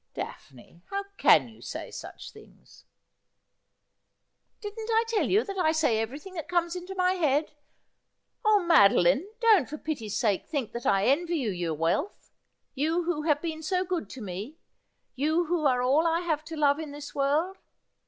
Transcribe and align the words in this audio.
'Daphne, 0.15 0.81
how 0.89 1.03
can 1.19 1.47
you 1.47 1.61
say 1.61 1.91
such 1.91 2.31
things 2.31 2.85
?''Didn't 4.63 4.89
I 4.89 5.03
tell 5.07 5.29
you 5.29 5.43
that 5.43 5.59
I 5.59 5.71
say 5.71 5.99
everything 5.99 6.33
that 6.33 6.49
comes 6.49 6.75
into 6.75 6.95
my 6.95 7.11
head? 7.13 7.51
Oh, 8.43 8.61
Madeline, 8.63 9.29
don't 9.39 9.69
for 9.69 9.77
pity's 9.77 10.17
sake 10.17 10.47
think 10.47 10.71
that 10.71 10.87
I 10.87 11.05
envy 11.05 11.37
you 11.37 11.51
your 11.51 11.75
wealth— 11.75 12.31
you 12.73 13.03
who 13.03 13.21
have 13.27 13.43
been 13.43 13.61
so 13.61 13.85
good 13.85 14.09
to 14.09 14.21
me, 14.21 14.57
you 15.15 15.45
who 15.45 15.67
are 15.67 15.83
all 15.83 16.07
I 16.07 16.21
have 16.21 16.43
to 16.45 16.57
love 16.57 16.79
in 16.79 16.89
this 16.89 17.13
world 17.13 17.59